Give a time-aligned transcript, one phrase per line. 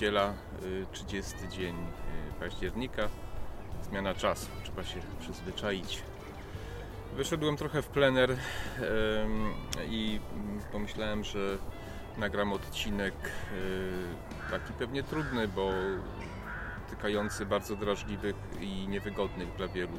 [0.00, 3.08] niedziela, y, 30 dzień y, października,
[3.82, 6.02] zmiana czasu, trzeba się przyzwyczaić.
[7.16, 8.36] Wyszedłem trochę w plener
[9.88, 10.20] i
[10.72, 11.58] pomyślałem, że
[12.18, 15.70] nagram odcinek y, taki pewnie trudny, bo
[16.90, 19.98] tykający bardzo drażliwych i niewygodnych dla wielu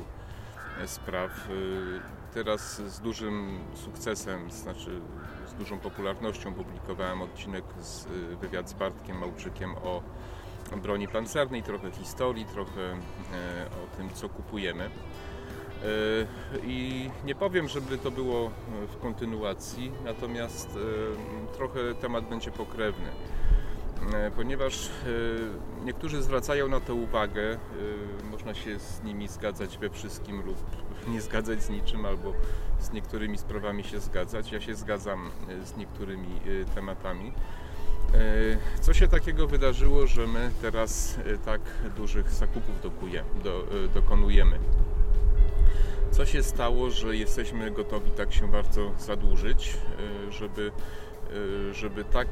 [0.85, 1.49] spraw.
[1.49, 5.01] Y, Teraz z dużym sukcesem, znaczy
[5.51, 10.01] z dużą popularnością publikowałem odcinek z y, wywiad z Bartkiem Małczykiem o
[10.77, 12.95] broni pancernej, trochę historii, trochę e,
[13.65, 14.83] o tym, co kupujemy.
[14.83, 14.89] E,
[16.63, 18.51] I nie powiem, żeby to było
[18.87, 23.09] w kontynuacji, natomiast e, trochę temat będzie pokrewny.
[24.13, 24.89] E, Ponieważ e,
[25.85, 27.57] niektórzy zwracają na to uwagę, e,
[28.31, 30.57] można się z nimi zgadzać we wszystkim lub
[31.07, 32.33] nie zgadzać z niczym, albo
[32.79, 34.51] z niektórymi sprawami się zgadzać.
[34.51, 35.29] Ja się zgadzam
[35.63, 36.39] z niektórymi
[36.75, 37.33] tematami.
[38.81, 41.15] Co się takiego wydarzyło, że my teraz
[41.45, 41.61] tak
[41.97, 42.75] dużych zakupów
[43.93, 44.59] dokonujemy?
[46.11, 49.77] Co się stało, że jesteśmy gotowi tak się bardzo zadłużyć,
[50.29, 50.71] żeby,
[51.71, 52.27] żeby tak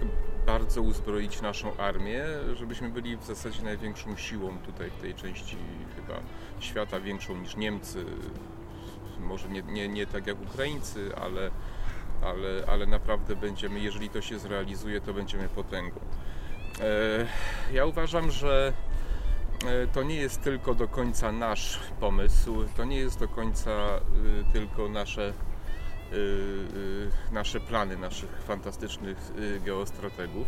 [0.46, 2.24] bardzo uzbroić naszą armię,
[2.56, 5.58] żebyśmy byli w zasadzie największą siłą tutaj w tej części
[5.96, 6.20] chyba
[6.60, 8.06] świata, większą niż Niemcy,
[9.20, 11.52] może nie, nie, nie tak jak Ukraińcy, ale,
[12.22, 16.00] ale, ale naprawdę będziemy, jeżeli to się zrealizuje, to będziemy potęgą.
[16.80, 18.74] E, Ja uważam, że
[19.66, 24.54] e, to nie jest tylko do końca nasz pomysł, to nie jest do końca y,
[24.54, 25.34] tylko nasze, y, y,
[27.32, 30.48] nasze plany naszych fantastycznych y, geostrategów,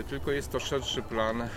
[0.00, 1.48] y, tylko jest to szerszy plan y,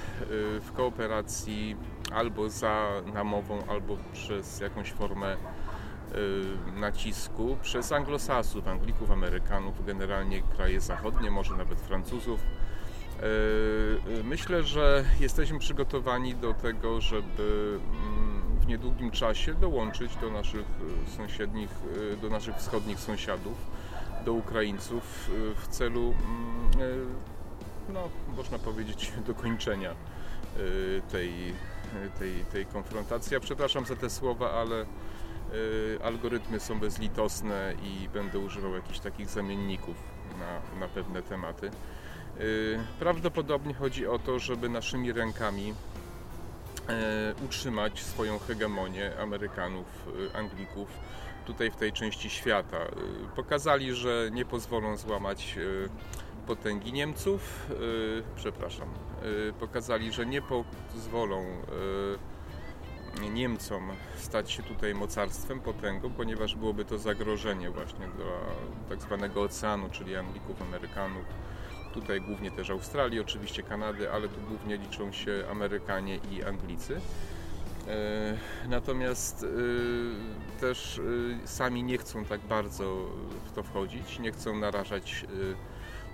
[0.59, 1.75] w kooperacji
[2.13, 10.81] albo za namową, albo przez jakąś formę y, nacisku przez anglosasów, Anglików, Amerykanów, generalnie kraje
[10.81, 12.39] zachodnie, może nawet Francuzów.
[12.41, 18.21] Y, y, Myślę, że jesteśmy przygotowani do tego, żeby mm,
[18.61, 20.66] w niedługim czasie dołączyć do naszych
[21.07, 21.69] y, sąsiednich,
[22.13, 23.53] y, do naszych wschodnich sąsiadów,
[24.25, 26.13] do Ukraińców y, w celu,
[26.79, 27.13] mm,
[27.94, 29.95] no, można powiedzieć, dokończenia
[31.11, 31.31] tej,
[32.19, 33.33] tej, tej konfrontacji.
[33.33, 34.85] Ja przepraszam za te słowa, ale
[36.03, 39.95] algorytmy są bezlitosne i będę używał jakichś takich zamienników
[40.39, 41.72] na, na pewne tematy.
[42.99, 45.73] Prawdopodobnie chodzi o to, żeby naszymi rękami e,
[47.46, 50.88] utrzymać swoją hegemonię Amerykanów, y, Anglików
[51.46, 52.78] tutaj w tej części świata.
[52.78, 52.90] Y,
[53.36, 55.56] Pokazali, że nie pozwolą złamać
[56.47, 57.70] potęgi Niemców,
[58.36, 58.88] przepraszam,
[59.59, 61.46] pokazali, że nie pozwolą
[63.34, 68.25] Niemcom stać się tutaj mocarstwem, potęgą, ponieważ byłoby to zagrożenie właśnie dla
[68.90, 71.25] tak zwanego oceanu, czyli Anglików, Amerykanów,
[71.94, 77.02] tutaj głównie też Australii, oczywiście Kanady, ale tu głównie liczą się Amerykanie i Anglicy.
[77.88, 79.47] E, Natomiast e,
[80.59, 81.00] też
[81.44, 83.09] e, sami nie chcą tak bardzo
[83.46, 85.25] w to wchodzić, nie chcą narażać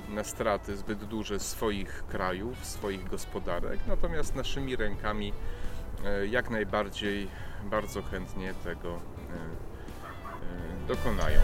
[0.09, 5.33] na straty zbyt duże swoich krajów, swoich gospodarek, natomiast naszymi rękami
[6.29, 7.27] jak najbardziej
[7.69, 8.99] bardzo chętnie tego
[10.87, 11.39] dokonają.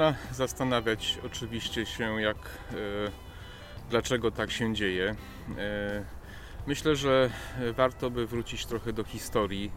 [0.00, 2.74] Można zastanawiać oczywiście się, jak, e,
[3.90, 5.14] dlaczego tak się dzieje.
[5.58, 6.04] E,
[6.66, 7.30] myślę, że
[7.76, 9.70] warto by wrócić trochę do historii.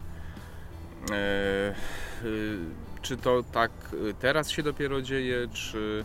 [1.10, 1.74] E, e,
[3.02, 3.70] czy to tak
[4.10, 6.04] e, teraz się dopiero dzieje, czy,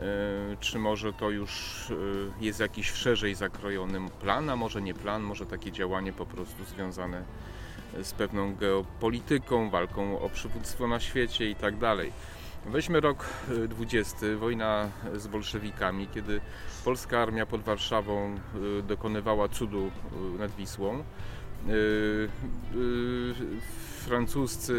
[0.00, 1.94] e, czy może to już e,
[2.44, 7.24] jest jakiś szerzej zakrojony plan, a może nie plan, może takie działanie po prostu związane
[8.02, 12.12] z pewną geopolityką, walką o przywództwo na świecie i tak dalej.
[12.66, 16.40] Weźmy rok y, 20, wojna z bolszewikami, kiedy
[16.84, 19.90] polska armia pod Warszawą y, dokonywała cudu
[20.36, 20.98] y, nad Wisłą.
[20.98, 23.34] Y, y,
[24.06, 24.74] Francuscy,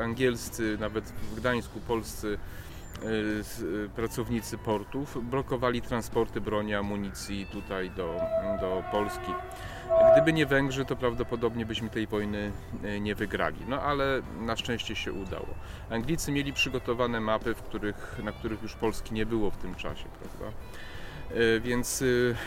[0.00, 2.38] angielscy, nawet w Gdańsku polscy
[3.96, 8.20] pracownicy portów blokowali transporty broni, amunicji tutaj do,
[8.60, 9.32] do Polski.
[10.12, 12.52] Gdyby nie Węgrzy, to prawdopodobnie byśmy tej wojny
[13.00, 13.56] nie wygrali.
[13.68, 15.46] No ale na szczęście się udało.
[15.90, 20.04] Anglicy mieli przygotowane mapy, w których, na których już Polski nie było w tym czasie,
[20.20, 20.56] prawda?
[21.60, 22.04] Więc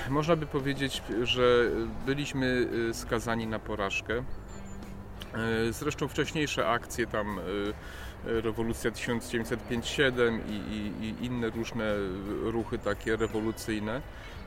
[0.10, 1.70] można by powiedzieć, że
[2.06, 4.24] byliśmy skazani na porażkę.
[5.70, 7.40] Zresztą wcześniejsze akcje tam
[8.24, 11.94] rewolucja 1905-7 i, i, i, inne różne
[12.44, 14.02] ruchy takie rewolucyjne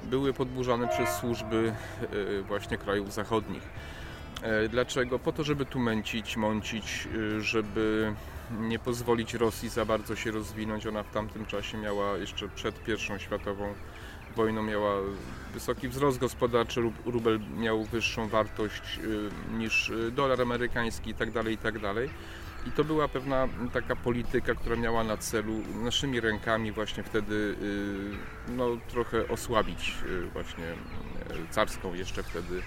[0.04, 1.72] były podburzane przez służby
[2.02, 3.62] e, właśnie krajów zachodnich.
[4.42, 5.18] E, dlaczego?
[5.18, 8.14] Po to, żeby tu męcić, mącić, e, żeby
[8.60, 10.86] nie pozwolić Rosji za bardzo się rozwinąć.
[10.86, 13.74] Ona w tamtym czasie miała jeszcze przed I światową
[14.36, 14.94] wojną miała
[15.54, 19.00] wysoki wzrost gospodarczy, rubel miał wyższą wartość
[19.58, 21.94] niż dolar amerykański itd., tak itd.
[22.66, 25.52] I to była pewna taka polityka, która miała na celu
[25.84, 32.62] naszymi rękami właśnie wtedy y, no, trochę osłabić y, właśnie y, carską jeszcze wtedy,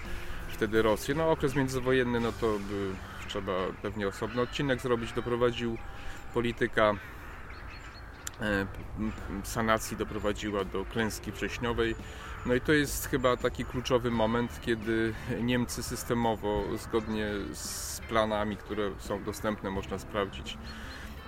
[0.48, 1.14] wtedy Rosję.
[1.14, 2.92] No okres międzywojenny, no to by
[3.28, 3.52] trzeba
[3.82, 5.12] pewnie osobny odcinek zrobić.
[5.12, 5.78] Doprowadził
[6.34, 6.94] polityka
[9.44, 11.94] sanacji doprowadziła do klęski wrześniowej.
[12.46, 18.90] No i to jest chyba taki kluczowy moment, kiedy Niemcy systemowo, zgodnie z planami, które
[18.98, 20.58] są dostępne, można sprawdzić,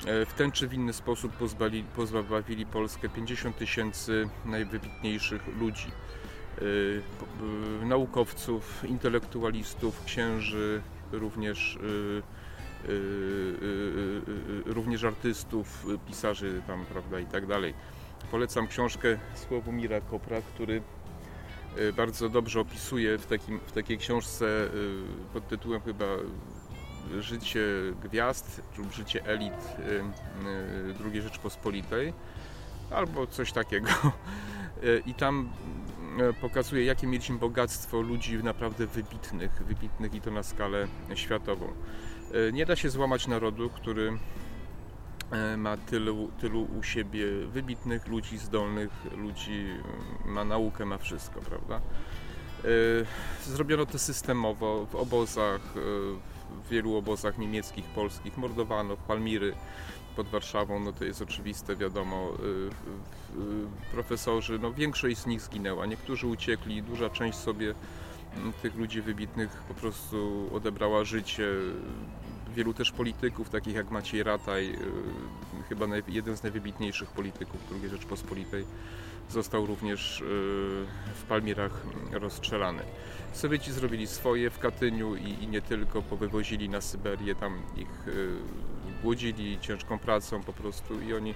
[0.06, 5.90] e, w ten czy w inny sposób pozbawili, pozbawili Polskę 50 tysięcy najwybitniejszych ludzi.
[6.58, 10.82] E, naukowców, intelektualistów, księży,
[11.12, 12.39] również e,
[14.66, 17.74] również artystów, pisarzy tam, prawda, i tak dalej.
[18.30, 20.82] Polecam książkę Sławomira Kopra, który
[21.78, 24.68] Y, bardzo dobrze opisuje w, takim, w takiej książce y,
[25.32, 26.06] pod tytułem chyba
[27.20, 27.60] Życie
[28.04, 30.02] gwiazd lub Życie elit y,
[31.12, 32.12] II Rzeczpospolitej
[32.90, 33.88] albo coś takiego.
[35.06, 35.52] I tam
[36.40, 41.72] pokazuje, jakie mieliśmy bogactwo ludzi naprawdę wybitnych, wybitnych i to na skalę światową.
[42.52, 44.18] Nie da się złamać narodu, który
[45.30, 49.66] E, ma tylu, tylu u siebie wybitnych ludzi, zdolnych ludzi,
[50.24, 51.80] ma naukę, ma wszystko, prawda?
[52.64, 52.68] E,
[53.44, 55.80] zrobiono to systemowo w obozach, e,
[56.64, 59.54] w wielu obozach niemieckich, polskich, mordowano w Palmiry
[60.16, 62.32] pod Warszawą, no to jest oczywiste, wiadomo,
[63.92, 67.74] profesorzy, no większość z nich zginęła, niektórzy uciekli, duża część sobie
[68.62, 71.48] tych ludzi wybitnych po prostu odebrała życie,
[72.56, 74.76] wielu też polityków, takich jak Maciej Rataj, y,
[75.68, 78.64] chyba jeden z najwybitniejszych polityków II Rzeczpospolitej,
[79.30, 80.24] został również y,
[81.14, 81.82] w Palmirach
[82.12, 82.82] rozstrzelany.
[83.32, 88.28] Sowieci zrobili swoje w Katyniu i, nie tylko, powywozili na Syberię, tam ich y,
[89.02, 91.34] głodzili ciężką pracą po prostu i oni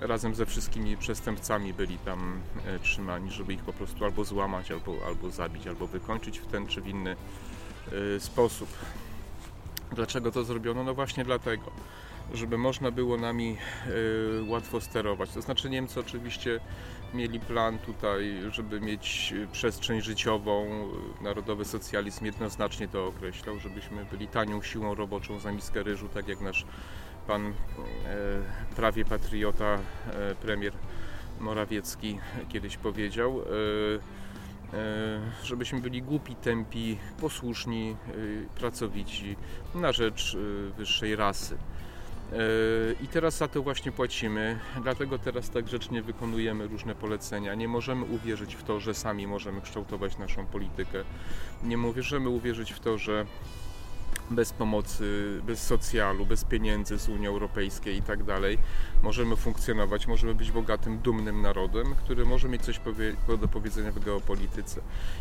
[0.00, 4.96] razem ze wszystkimi przestępcami byli tam e, trzymani, żeby ich po prostu albo złamać, albo,
[5.06, 7.16] albo zabić, albo wykończyć w ten czy w inny
[8.18, 8.68] sposób.
[9.92, 10.84] Dlaczego to zrobiono?
[10.84, 11.70] No właśnie dlatego,
[12.34, 13.56] żeby można było nami
[13.86, 15.30] y, łatwo sterować.
[15.30, 16.60] To znaczy Niemcy oczywiście
[17.14, 20.88] mieli plan tutaj, żeby mieć przestrzeń życiową.
[21.20, 26.40] Narodowy socjalizm jednoznacznie to określał, żebyśmy byli tanią siłą roboczą za miskę ryżu, tak jak
[26.40, 26.66] nasz
[27.26, 27.52] pan e,
[28.76, 30.72] prawie patriota, e, premier
[31.40, 32.18] Morawiecki
[32.48, 33.40] kiedyś powiedział.
[33.40, 33.44] E,
[35.44, 37.96] żebyśmy byli głupi, tępi, posłuszni,
[38.54, 39.36] pracowici
[39.74, 40.36] na rzecz
[40.76, 41.58] wyższej rasy.
[43.02, 47.54] I teraz za to właśnie płacimy, dlatego teraz tak grzecznie wykonujemy różne polecenia.
[47.54, 51.04] Nie możemy uwierzyć w to, że sami możemy kształtować naszą politykę.
[51.62, 53.26] Nie możemy uwierzyć w to, że
[54.34, 58.58] bez pomocy, bez socjalu, bez pieniędzy z Unii Europejskiej i tak dalej,
[59.02, 62.80] możemy funkcjonować, możemy być bogatym, dumnym narodem, który może mieć coś
[63.40, 64.80] do powiedzenia w geopolityce.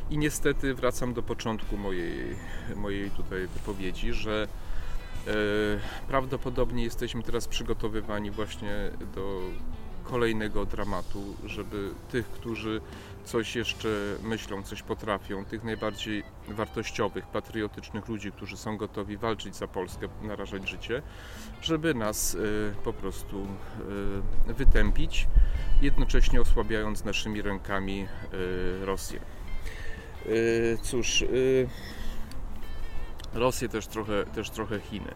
[0.10, 2.36] I niestety wracam do początku mojej,
[2.76, 4.48] mojej tutaj wypowiedzi, że
[5.28, 5.32] e,
[6.08, 9.42] prawdopodobnie jesteśmy teraz przygotowywani właśnie do
[10.04, 12.82] kolejnego dramatu, żeby tych, którzy
[13.26, 13.90] coś jeszcze
[14.24, 20.70] myślą, coś potrafią, tych najbardziej wartościowych, patriotycznych ludzi, którzy są gotowi walczyć za Polskę, narażać
[20.70, 21.02] życie,
[21.62, 23.48] żeby nas y, po prostu
[24.50, 25.28] y, wytępić,
[25.82, 29.20] jednocześnie osłabiając naszymi rękami y, Rosję.
[30.82, 31.24] Cóż,
[33.34, 35.16] Rosję też trochę, też trochę Chiny.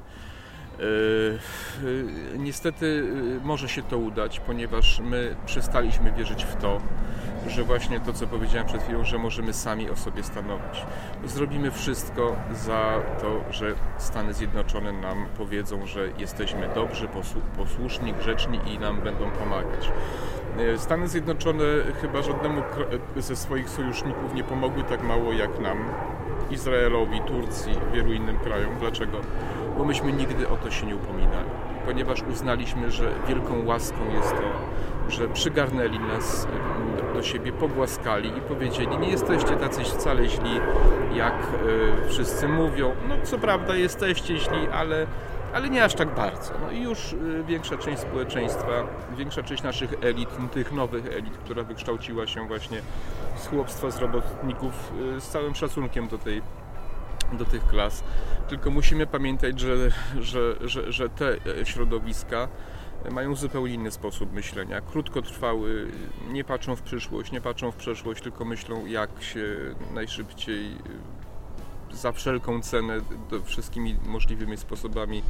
[2.37, 3.03] Niestety
[3.43, 6.81] może się to udać, ponieważ my przestaliśmy wierzyć w to,
[7.47, 10.85] że właśnie to, co powiedziałem przed chwilą, że możemy sami o sobie stanowić.
[11.25, 17.07] Zrobimy wszystko za to, że Stany Zjednoczone nam powiedzą, że jesteśmy dobrzy,
[17.57, 19.91] posłuszni, grzeczni i nam będą pomagać.
[20.57, 21.63] E, Stany Zjednoczone
[22.01, 22.61] chyba żadnemu
[23.17, 25.77] ze swoich sojuszników nie pomogły tak mało jak nam,
[26.51, 28.75] Izraelowi, Turcji, wielu innym krajom.
[28.79, 29.17] Dlaczego?
[29.77, 31.49] Bo myśmy nigdy o to się nie upominali,
[31.85, 36.47] ponieważ uznaliśmy, że wielką łaską jest to, że przygarnęli nas
[37.13, 40.59] do siebie, pogłaskali i powiedzieli, nie jesteście tacy wcale źli,
[41.15, 42.95] jak e, wszyscy mówią.
[43.09, 45.07] No co prawda jesteście źli, ale,
[45.53, 46.53] ale nie aż tak bardzo.
[46.61, 51.63] No i już e, większa część społeczeństwa, większa część naszych elit, tych nowych elit, która
[51.63, 52.81] wykształciła się właśnie
[53.35, 56.41] z chłopstwa, z robotników, e, z całym szacunkiem do tej
[57.33, 58.03] do tych klas.
[58.49, 59.89] Tylko musimy pamiętać, że,
[60.19, 62.47] że, że, że te środowiska
[63.11, 64.81] mają zupełnie inny sposób myślenia.
[64.81, 65.91] Krótkotrwały,
[66.27, 69.57] nie patrzą w przyszłość, nie patrzą w przeszłość, tylko myślą jak się
[69.93, 70.77] najszybciej
[71.91, 73.01] za wszelką cenę
[73.45, 75.23] wszystkimi możliwymi sposobami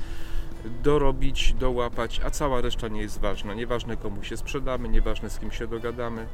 [0.84, 3.54] dorobić, dołapać, a cała reszta nie jest ważna.
[3.54, 6.28] Nieważne komu się sprzedamy, nieważne z kim się dogadamy.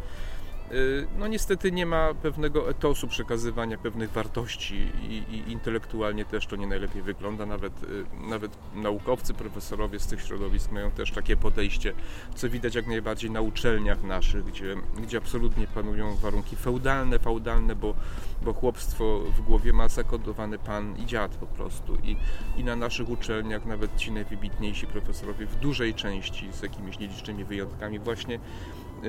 [0.74, 4.75] Y, no niestety nie ma pewnego etosu przekazywania pewnych wartości
[5.10, 7.46] i, i, intelektualnie też to nie najlepiej wygląda.
[7.46, 11.94] Nawet, y, nawet naukowcy, profesorowie z tych środowisk mają też takie podejście,
[12.36, 17.96] co widać jak najbardziej na uczelniach naszych, gdzie, gdzie absolutnie panują warunki feudalne, feudalne, bo,
[18.42, 21.96] bo chłopstwo w głowie ma zakodowany pan i dziad po prostu.
[21.96, 22.16] I,
[22.58, 28.00] I na naszych uczelniach nawet ci najwybitniejsi profesorowie w dużej części, z jakimiś nielicznymi wyjątkami,
[28.00, 28.40] właśnie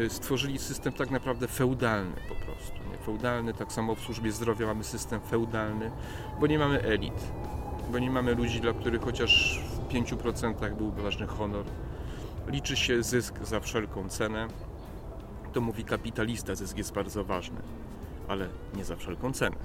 [0.08, 2.74] stworzyli system tak naprawdę feudalny po prostu.
[2.90, 2.98] Nie?
[2.98, 5.90] Feudalny, tak samo w służbie zdrowia mamy system feudalny,
[6.40, 7.32] bo nie mamy elit,
[7.92, 11.64] bo nie mamy ludzi, dla których chociaż w 5% byłby ważny honor.
[12.48, 14.48] Liczy się zysk za wszelką cenę.
[15.52, 17.60] To mówi kapitalista, zysk jest bardzo ważny,
[18.28, 19.56] ale nie za wszelką cenę.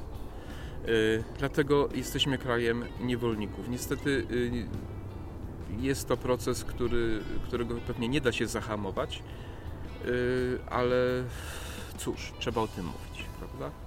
[0.88, 3.70] Yy, dlatego jesteśmy krajem niewolników.
[3.70, 9.57] Niestety yy, jest to proces, który, którego pewnie nie da się zahamować, Y,
[10.70, 11.24] ale
[11.98, 13.87] cóż, trzeba o tym mówić, prawda?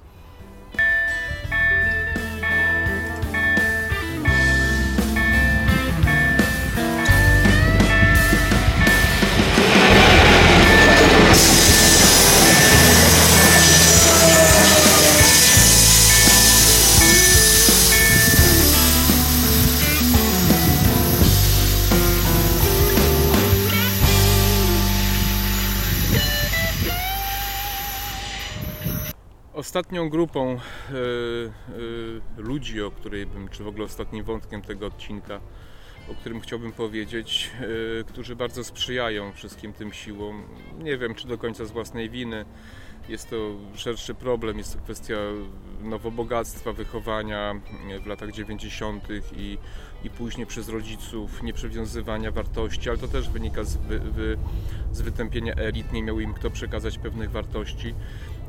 [29.70, 30.94] Ostatnią grupą y,
[31.78, 35.40] y, ludzi, o której bym, czy w ogóle ostatnim wątkiem tego odcinka,
[36.10, 37.50] o którym chciałbym powiedzieć,
[38.00, 40.42] y, którzy bardzo sprzyjają wszystkim tym siłom.
[40.78, 42.44] Nie wiem, czy do końca z własnej winy.
[43.08, 43.36] Jest to
[43.74, 45.16] szerszy problem, jest to kwestia
[45.82, 47.60] nowobogactwa, wychowania
[48.04, 49.08] w latach 90.
[49.36, 49.58] i,
[50.04, 54.38] i później przez rodziców, nieprzywiązywania wartości, ale to też wynika z, wy, wy,
[54.92, 57.94] z wytępienia elit, nie miał im kto przekazać pewnych wartości.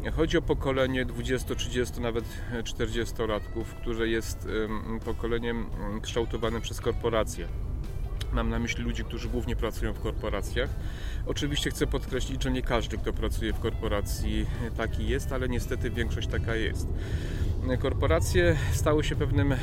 [0.09, 2.25] Chodzi o pokolenie 20, 30, nawet
[2.63, 4.47] 40-latków, które jest
[5.05, 5.65] pokoleniem
[6.01, 7.47] kształtowanym przez korporacje.
[8.33, 10.69] Mam na myśli ludzi, którzy głównie pracują w korporacjach.
[11.25, 14.45] Oczywiście chcę podkreślić, że nie każdy, kto pracuje w korporacji,
[14.77, 16.87] taki jest, ale niestety większość taka jest.
[17.79, 19.57] Korporacje stały się pewnym e,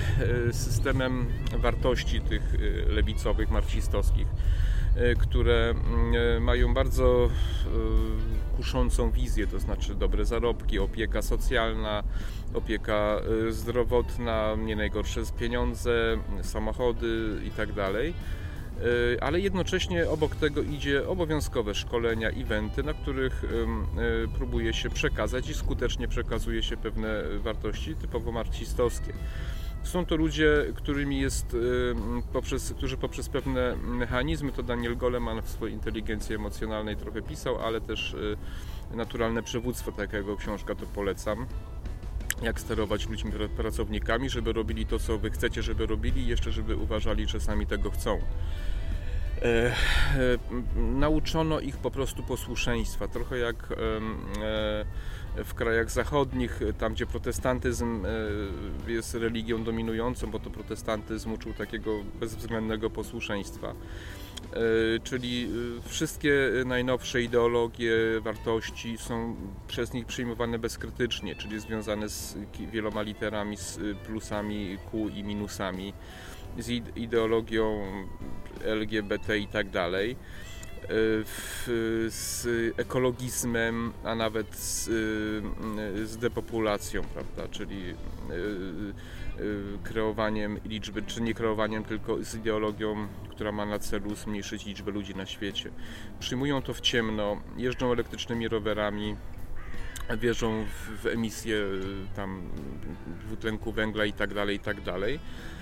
[0.52, 1.26] systemem
[1.58, 4.77] wartości tych e, lewicowych, marksistowskich E,
[5.18, 12.02] które mm, e, mają bardzo e, kuszącą wizję, to znaczy dobre zarobki, opieka socjalna,
[12.54, 17.74] opieka zdrowotna, nie najgorsze z pieniądze, samochody itd.
[17.74, 17.94] Tak
[19.20, 23.44] ale jednocześnie obok tego idzie obowiązkowe szkolenia, eventy, na których
[24.34, 29.12] próbuje się przekazać i skutecznie przekazuje się pewne wartości typowo marksistowskie.
[29.88, 31.94] Są to ludzie, którymi jest, y,
[32.32, 37.80] poprzez, którzy poprzez pewne mechanizmy, to Daniel Goleman w swojej inteligencji emocjonalnej trochę pisał, ale
[37.80, 38.36] też y,
[38.96, 41.46] naturalne przywództwo, takiego książka to polecam
[42.42, 47.28] jak sterować ludźmi, pracownikami, żeby robili to, co wy chcecie, żeby robili jeszcze, żeby uważali,
[47.28, 48.20] że sami tego chcą.
[49.42, 49.74] E, e,
[50.76, 53.76] nauczono ich po prostu posłuszeństwa, trochę jak e,
[55.44, 58.04] w krajach zachodnich, tam gdzie protestantyzm
[58.86, 63.68] e, jest religią dominującą, bo to protestantyzm uczył takiego bezwzględnego posłuszeństwa.
[63.68, 64.60] E,
[65.04, 65.48] czyli
[65.84, 66.32] e, wszystkie
[66.66, 69.36] najnowsze ideologie, wartości są
[69.68, 72.38] przez nich przyjmowane bezkrytycznie, czyli związane z
[72.72, 75.92] wieloma literami, z plusami Q i minusami
[76.58, 77.82] z ideologią
[78.64, 80.16] LGBT i tak dalej
[82.08, 84.84] z ekologizmem, a nawet z,
[86.04, 87.94] z depopulacją, prawda, czyli
[89.82, 95.14] kreowaniem liczby, czy nie kreowaniem, tylko z ideologią, która ma na celu zmniejszyć liczbę ludzi
[95.14, 95.70] na świecie.
[96.20, 99.16] Przyjmują to w ciemno, jeżdżą elektrycznymi rowerami,
[100.18, 101.56] wierzą w, w emisję
[102.16, 102.42] tam
[103.24, 105.57] dwutlenku węgla i tak dalej, i tak dalej Y,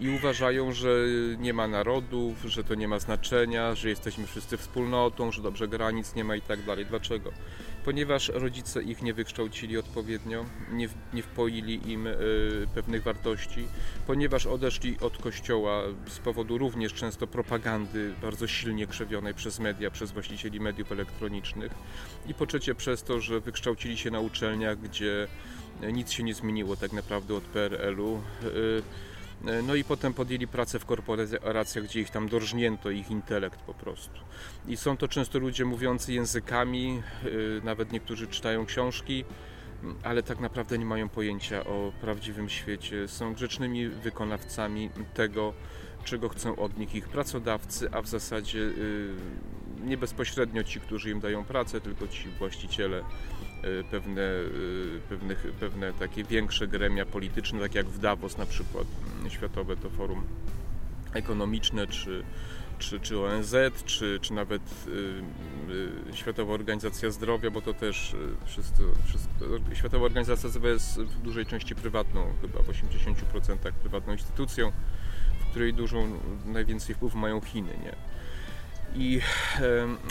[0.00, 0.96] i uważają, że
[1.38, 6.14] nie ma narodów, że to nie ma znaczenia, że jesteśmy wszyscy wspólnotą, że dobrze granic
[6.14, 6.86] nie ma i tak dalej.
[6.86, 7.32] Dlaczego?
[7.84, 12.16] Ponieważ rodzice ich nie wykształcili odpowiednio, nie, nie wpoili im y,
[12.74, 13.64] pewnych wartości,
[14.06, 20.12] ponieważ odeszli od kościoła z powodu również często propagandy bardzo silnie krzewionej przez media, przez
[20.12, 21.72] właścicieli mediów elektronicznych
[22.26, 25.28] i po trzecie przez to, że wykształcili się na uczelniach, gdzie
[25.92, 28.22] nic się nie zmieniło tak naprawdę od PRL-u.
[29.46, 33.74] E, no i potem podjęli pracę w korporacjach, gdzie ich tam dorżnięto, ich intelekt po
[33.74, 34.20] prostu.
[34.68, 39.24] I są to często ludzie mówiący językami, e, nawet niektórzy czytają książki,
[40.02, 43.08] ale tak naprawdę nie mają pojęcia o prawdziwym świecie.
[43.08, 45.52] Są grzecznymi wykonawcami tego,
[46.04, 51.20] czego chcą od nich ich pracodawcy, a w zasadzie e, nie bezpośrednio ci, którzy im
[51.20, 53.04] dają pracę, tylko ci właściciele
[53.90, 58.86] pewne, y, pewne, pewne takie większe gremia polityczne, tak jak w Davos na przykład,
[59.18, 60.22] mm, Światowe to Forum
[61.12, 62.22] Ekonomiczne, czy,
[62.78, 63.54] czy, czy ONZ,
[63.84, 70.70] czy, czy nawet y, Światowa Organizacja Zdrowia, bo to też wszystko, wszystko, Światowa Organizacja Zdrowia
[70.70, 74.72] jest w dużej części prywatną, chyba w 80% prywatną instytucją,
[75.40, 77.96] w której dużą, najwięcej wpływu mają Chiny, nie?
[78.94, 79.20] I,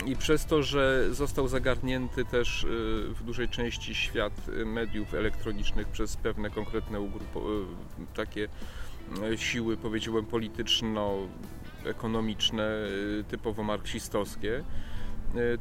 [0.06, 2.66] I przez to, że został zagarnięty też y,
[3.14, 4.32] w dużej części świat
[4.66, 7.66] mediów elektronicznych przez pewne konkretne ugrupo- y,
[8.14, 8.48] takie
[9.32, 12.70] y, siły, powiedziałem, polityczno-ekonomiczne,
[13.28, 14.64] typowo marksistowskie,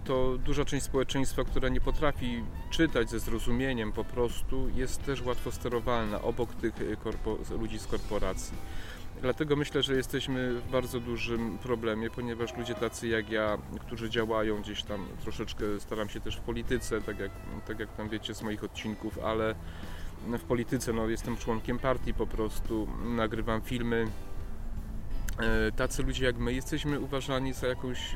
[0.05, 5.51] to duża część społeczeństwa, która nie potrafi czytać ze zrozumieniem po prostu, jest też łatwo
[5.51, 6.73] sterowalna obok tych
[7.59, 8.57] ludzi z korporacji.
[9.21, 14.61] Dlatego myślę, że jesteśmy w bardzo dużym problemie, ponieważ ludzie tacy jak ja, którzy działają
[14.61, 17.31] gdzieś tam, troszeczkę staram się też w polityce, tak jak,
[17.67, 19.55] tak jak tam wiecie z moich odcinków, ale
[20.27, 24.07] w polityce no, jestem członkiem partii po prostu, nagrywam filmy.
[25.39, 28.15] E, tacy ludzie jak my jesteśmy uważani za jakąś,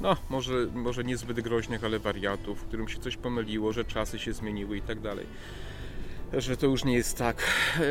[0.00, 4.76] no może, może niezbyt groźnych, ale wariatów, którym się coś pomyliło, że czasy się zmieniły
[4.76, 5.26] i tak dalej
[6.32, 7.36] że to już nie jest tak.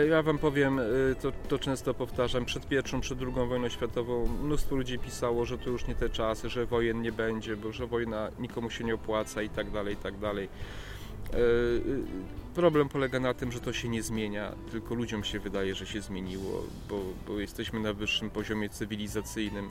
[0.09, 4.75] Ja Wam powiem, y, to, to często powtarzam, przed pierwszą, przed drugą wojną światową mnóstwo
[4.75, 8.29] ludzi pisało, że to już nie te czasy, że wojen nie będzie, bo że wojna
[8.39, 10.49] nikomu się nie opłaca i tak dalej, i tak dalej.
[12.57, 15.75] Y, y, problem polega na tym, że to się nie zmienia, tylko ludziom się wydaje,
[15.75, 19.69] że się zmieniło, bo, bo jesteśmy na wyższym poziomie cywilizacyjnym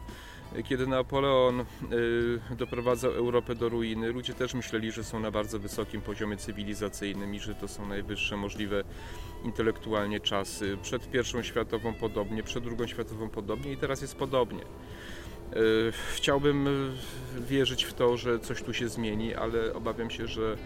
[0.64, 1.64] kiedy Napoleon y,
[2.56, 7.40] doprowadzał Europę do ruiny, ludzie też myśleli, że są na bardzo wysokim poziomie cywilizacyjnym i
[7.40, 8.84] że to są najwyższe możliwe
[9.44, 10.76] intelektualnie czasy.
[10.82, 14.62] Przed pierwszą światową podobnie, przed drugą światową podobnie i teraz jest podobnie.
[14.62, 16.68] Y, chciałbym
[17.48, 20.56] wierzyć w to, że coś tu się zmieni, ale obawiam się, że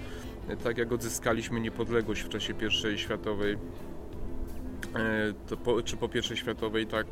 [0.56, 3.56] tak jak odzyskaliśmy niepodległość w czasie pierwszej światowej,
[5.48, 7.06] to po, czy po pierwszej światowej, tak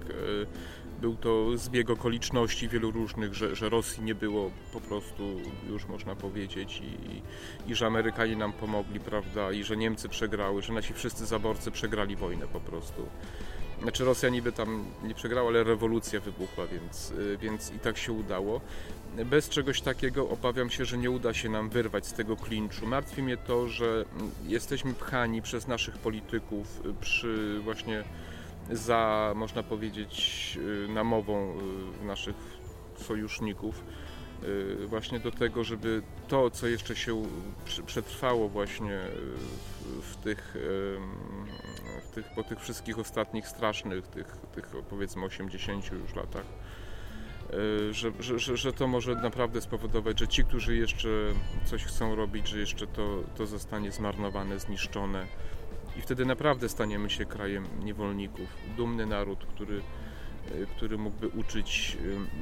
[1.00, 5.36] był to zbieg okoliczności wielu różnych, że, że Rosji nie było po prostu,
[5.68, 7.22] już można powiedzieć, i,
[7.70, 12.16] i że Amerykanie nam pomogli, prawda, i że Niemcy przegrały, że nasi wszyscy zaborcy przegrali
[12.16, 13.06] wojnę po prostu.
[13.82, 18.12] Znaczy Rosja niby tam nie przegrała, ale rewolucja wybuchła, więc, y, więc i tak się
[18.12, 18.60] udało.
[19.24, 22.86] Bez czegoś takiego obawiam się, że nie uda się nam wyrwać z tego klinczu.
[22.86, 24.04] Martwi mnie to, że
[24.46, 28.04] jesteśmy pchani przez naszych polityków przy właśnie
[28.70, 31.54] za, można powiedzieć, y, namową
[32.02, 32.36] y, naszych
[32.96, 34.07] sojuszników y,
[34.86, 37.22] właśnie do tego, żeby to, co jeszcze się
[37.86, 38.98] przetrwało właśnie
[40.02, 40.56] w tych,
[42.02, 46.44] w tych po tych wszystkich ostatnich strasznych, tych, tych powiedzmy 80 już latach,
[47.90, 51.08] że, że, że to może naprawdę spowodować, że ci, którzy jeszcze
[51.64, 55.26] coś chcą robić, że jeszcze to, to zostanie zmarnowane, zniszczone,
[55.98, 58.48] i wtedy naprawdę staniemy się krajem niewolników.
[58.76, 59.80] Dumny naród, który,
[60.76, 61.96] który mógłby uczyć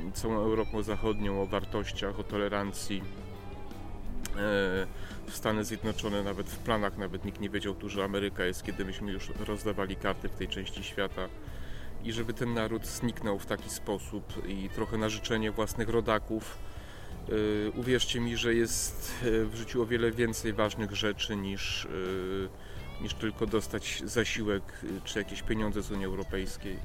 [0.09, 3.03] e, całą Europę Zachodnią o wartościach, o tolerancji.
[4.37, 8.85] E, Stany Zjednoczone nawet w planach nawet nikt nie wiedział tu, że Ameryka jest, kiedy
[8.85, 11.29] myśmy już rozdawali karty w tej części świata
[12.05, 16.59] i żeby ten naród zniknął w taki sposób i trochę na życzenie własnych rodaków.
[17.77, 21.89] Uwierzcie mi, że jest w życiu o wiele więcej ważnych rzeczy niż
[23.01, 26.77] niż tylko dostać zasiłek y, czy jakieś pieniądze z Unii Europejskiej.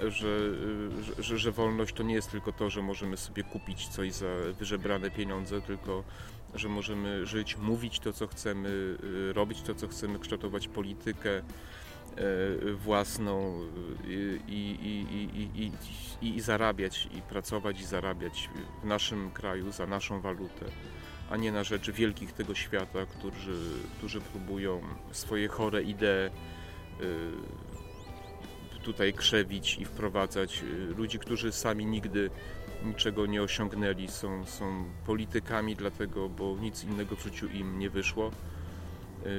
[0.00, 4.12] Że, że, że, że wolność to nie jest tylko to, że możemy sobie kupić coś
[4.12, 4.26] za
[4.58, 6.04] wyżebrane pieniądze, tylko
[6.54, 8.68] że możemy żyć, mówić to, co chcemy,
[9.28, 13.62] y, robić to, co chcemy, kształtować politykę y, własną
[14.04, 15.72] y, i, i,
[16.22, 18.50] i, i zarabiać, i pracować, i zarabiać
[18.82, 20.66] w naszym kraju za naszą walutę,
[21.30, 23.58] a nie na rzecz wielkich tego świata, którzy,
[23.98, 24.80] którzy próbują
[25.12, 26.30] swoje chore idee
[28.86, 30.64] tutaj krzewić i wprowadzać
[30.96, 32.30] ludzi, którzy sami nigdy
[32.84, 38.30] niczego nie osiągnęli, są, są politykami, dlatego, bo nic innego w życiu im nie wyszło.
[39.24, 39.30] Yy,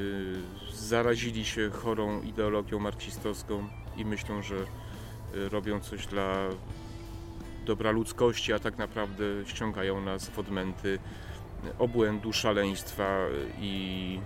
[0.73, 6.49] zarazili się chorą ideologią marksistowską i myślą, że yy, robią coś dla
[7.65, 10.99] dobra ludzkości, a tak naprawdę ściągają nas w odmęty
[11.79, 13.25] obłędu, szaleństwa
[13.59, 14.19] i,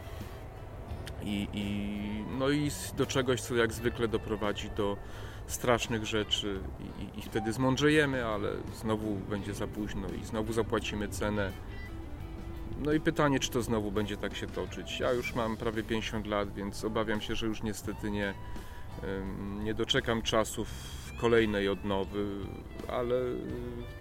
[1.24, 4.98] i, i, no i do czegoś, co jak zwykle doprowadzi do
[5.48, 6.60] strasznych rzeczy
[7.00, 11.52] i, i wtedy zmądrzejemy, ale znowu będzie za późno i znowu zapłacimy cenę.
[12.80, 15.00] No i pytanie, czy to znowu będzie tak się toczyć.
[15.00, 18.34] Ja już mam prawie 50 lat, więc obawiam się, że już niestety nie,
[19.64, 20.68] nie doczekam czasów
[21.22, 22.26] kolejnej odnowy,
[22.88, 23.16] ale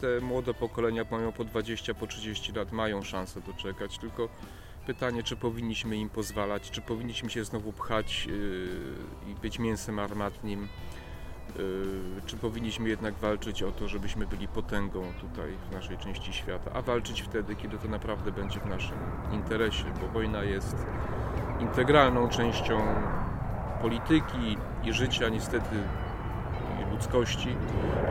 [0.00, 4.28] te młode pokolenia mają po 20, po 30 lat, mają szansę doczekać, tylko
[4.94, 10.68] pytanie, czy powinniśmy im pozwalać, czy powinniśmy się znowu pchać yy, i być mięsem armatnim
[11.58, 16.70] Y, czy powinniśmy jednak walczyć o to, żebyśmy byli potęgą tutaj w naszej części świata,
[16.74, 18.98] a walczyć wtedy, kiedy to naprawdę będzie w naszym
[19.32, 20.76] interesie, bo wojna jest
[21.60, 22.80] integralną częścią
[23.82, 25.76] polityki i życia niestety
[26.90, 27.56] ludzkości,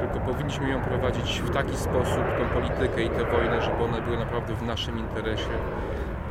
[0.02, 4.18] tylko powinniśmy ją prowadzić w taki sposób, tą politykę i tę wojnę, żeby one były
[4.18, 5.50] naprawdę w naszym interesie,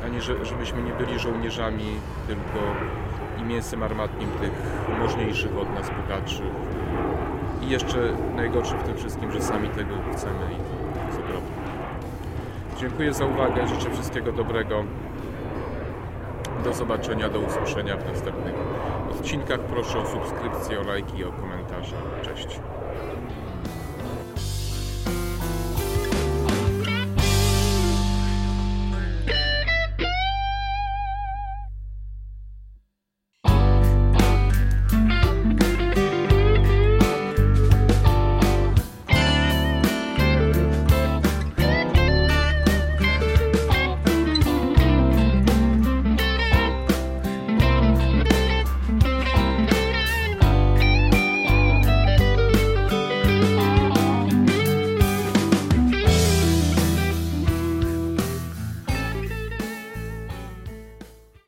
[0.05, 2.59] a nie żebyśmy nie byli żołnierzami tylko
[3.41, 4.53] i mięsem armatnim tych
[4.99, 6.43] możniejszych od nas bogaczy.
[7.63, 11.19] I jeszcze najgorsze w tym wszystkim, że sami tego chcemy i to jest.
[12.79, 14.85] Dziękuję za uwagę, życzę wszystkiego dobrego.
[16.65, 18.55] Do zobaczenia, do usłyszenia w następnych
[19.11, 19.61] odcinkach.
[19.61, 21.97] Proszę o subskrypcję, o lajki i o komentarze.
[22.23, 22.61] Cześć.